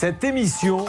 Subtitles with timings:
[0.00, 0.86] Cette émission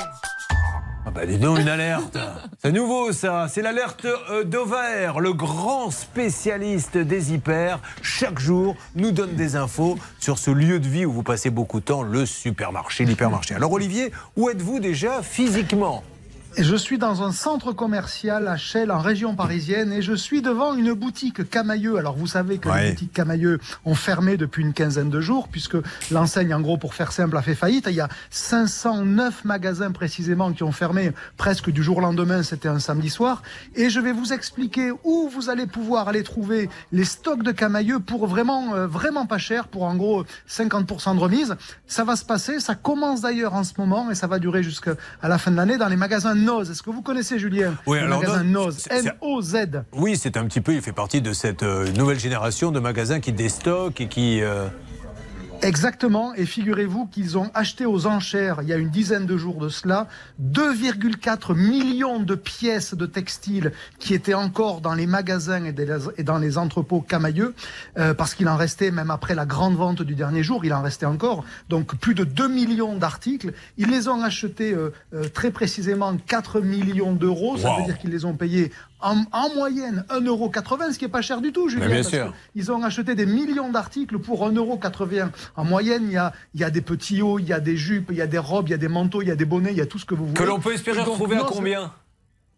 [1.05, 2.17] ah bah dis donc une alerte.
[2.61, 7.81] C'est nouveau ça, c'est l'alerte euh, d'Ovaire, le grand spécialiste des hyper.
[8.01, 11.81] Chaque jour nous donne des infos sur ce lieu de vie où vous passez beaucoup
[11.81, 13.53] de temps, le supermarché, l'hypermarché.
[13.53, 16.03] Alors Olivier, où êtes-vous déjà physiquement?
[16.57, 20.73] Je suis dans un centre commercial à Chelles, en région parisienne, et je suis devant
[20.73, 21.97] une boutique Camailleux.
[21.97, 25.77] Alors, vous savez que les boutiques Camailleux ont fermé depuis une quinzaine de jours, puisque
[26.11, 27.85] l'enseigne, en gros, pour faire simple, a fait faillite.
[27.89, 32.43] Il y a 509 magasins précisément qui ont fermé presque du jour au lendemain.
[32.43, 33.43] C'était un samedi soir.
[33.75, 37.99] Et je vais vous expliquer où vous allez pouvoir aller trouver les stocks de Camailleux
[37.99, 41.55] pour vraiment, euh, vraiment pas cher, pour en gros 50% de remise.
[41.87, 42.59] Ça va se passer.
[42.59, 45.77] Ça commence d'ailleurs en ce moment et ça va durer jusqu'à la fin de l'année
[45.77, 46.69] dans les magasins Noz.
[46.69, 49.83] Est-ce que vous connaissez Julien Oui, le alors magasin Noz, N-O-Z.
[49.93, 53.19] Oui, c'est un petit peu, il fait partie de cette euh, nouvelle génération de magasins
[53.19, 54.41] qui déstockent et qui.
[54.41, 54.67] Euh,
[55.63, 59.59] Exactement, et figurez-vous qu'ils ont acheté aux enchères, il y a une dizaine de jours
[59.59, 60.07] de cela,
[60.41, 66.57] 2,4 millions de pièces de textiles qui étaient encore dans les magasins et dans les
[66.57, 67.53] entrepôts camailleux,
[67.99, 70.81] euh, parce qu'il en restait, même après la grande vente du dernier jour, il en
[70.81, 73.53] restait encore, donc plus de 2 millions d'articles.
[73.77, 78.09] Ils les ont achetés euh, euh, très précisément 4 millions d'euros, ça veut dire qu'ils
[78.11, 78.71] les ont payés
[79.01, 81.87] en, moyenne 1,80€, ce qui n'est pas cher du tout, Julien.
[81.87, 82.33] bien sûr.
[82.55, 85.29] Ils ont acheté des millions d'articles pour 1,80€.
[85.55, 87.77] En moyenne, il y, a, il y a des petits hauts, il y a des
[87.77, 89.45] jupes, il y a des robes, il y a des manteaux, il y a des
[89.45, 90.37] bonnets, il y a tout ce que vous voulez.
[90.37, 91.91] Que l'on peut espérer retrouver à combien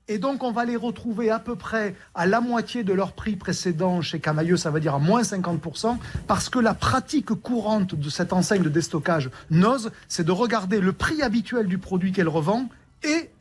[0.10, 3.38] et donc, on va les retrouver à peu près à la moitié de leur prix
[3.38, 5.98] précédent chez Camailleux, ça veut dire à moins 50%,
[6.28, 10.92] parce que la pratique courante de cette enseigne de déstockage NOS, c'est de regarder le
[10.92, 12.68] prix habituel du produit qu'elle revend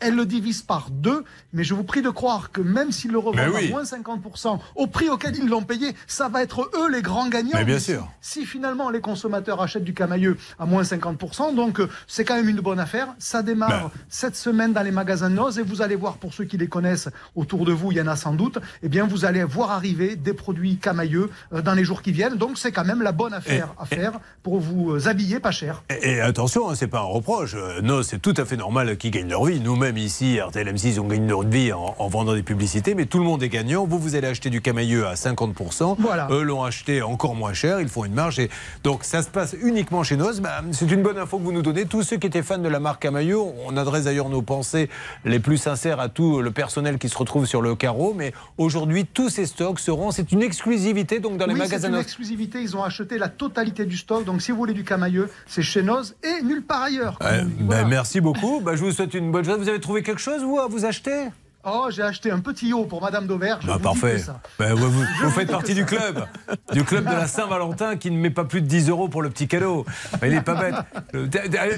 [0.02, 1.24] elle le divise par deux.
[1.52, 4.86] Mais je vous prie de croire que même s'ils le revendent à moins 50% au
[4.86, 7.50] prix auquel ils l'ont payé, ça va être eux les grands gagnants.
[7.54, 8.08] Mais bien sûr.
[8.20, 12.48] Si, finalement les consommateurs achètent du camailleux à moins 50%, donc euh, c'est quand même
[12.48, 13.14] une bonne affaire.
[13.18, 14.00] Ça démarre ben.
[14.08, 17.08] cette semaine dans les magasins Noz et vous allez voir pour ceux qui les connaissent
[17.34, 18.58] autour de vous, il y en a sans doute.
[18.82, 22.36] Eh bien, vous allez voir arriver des produits camailleux euh, dans les jours qui viennent.
[22.36, 24.12] Donc c'est quand même la bonne affaire à faire
[24.42, 25.82] pour vous euh, habiller pas cher.
[26.02, 27.56] Et, attention, hein, c'est pas un reproche.
[27.82, 29.60] Noz, c'est tout à fait normal qu'ils gagnent leur vie.
[29.60, 33.24] Nous-mêmes ici, RTL M6, on gagne notre vie en, vendant des publicités, mais tout le
[33.24, 33.86] monde est gagnant.
[33.86, 35.96] Vous, vous allez acheter du camailleux à 50%.
[35.98, 36.28] Voilà.
[36.30, 38.38] Eux l'ont acheté encore moins cher, ils font une marge.
[38.38, 38.50] Et
[38.84, 40.40] donc ça se passe uniquement chez Noz.
[40.40, 41.86] Bah, c'est une bonne info que vous nous donnez.
[41.86, 44.88] Tous ceux qui étaient fans de la marque camailleux, on adresse d'ailleurs nos pensées
[45.24, 48.14] les plus sincères à tout le personnel qui se retrouve sur le carreau.
[48.16, 50.10] Mais aujourd'hui, tous ces stocks seront.
[50.10, 51.88] C'est une exclusivité donc dans les magasins.
[51.88, 52.60] C'est une exclusivité.
[52.62, 54.24] Ils ont acheté la totalité du stock.
[54.24, 57.18] Donc si vous voulez du camailleux, c'est chez Noz et nulle part ailleurs.
[57.60, 58.60] Bah, merci beaucoup.
[58.60, 59.62] Bah, je vous souhaite une bonne journée.
[59.62, 61.28] Vous avez trouvé quelque chose, vous, à vous acheter?
[61.64, 63.62] Oh, j'ai acheté un petit haut pour Madame D'Auvergne.
[63.64, 64.20] Bah, parfait.
[64.58, 66.26] Bah, vous, vous, faites partie du club,
[66.72, 69.30] du club de la Saint-Valentin qui ne met pas plus de 10 euros pour le
[69.30, 69.86] petit cadeau.
[70.22, 70.74] Il n'est pas bête.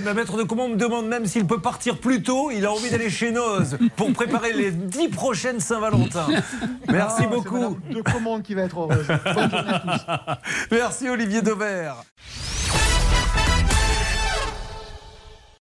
[0.04, 2.50] Ma maître de commande me demande même s'il peut partir plus tôt.
[2.50, 6.28] Il a envie d'aller chez Noz pour préparer les 10 prochaines Saint-Valentin.
[6.88, 7.76] Merci ah, beaucoup.
[7.90, 9.06] De commande qui va être heureuse.
[9.06, 10.46] Bonne journée à tous.
[10.70, 11.96] Merci Olivier Dauvert.